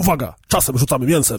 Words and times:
Uwaga, 0.00 0.34
czasem 0.48 0.78
rzucamy 0.78 1.06
mięsem. 1.06 1.38